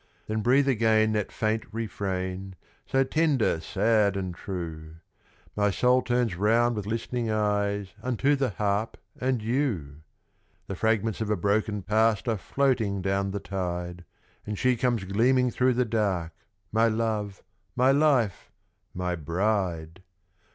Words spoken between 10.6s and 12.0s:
The fragments of a broken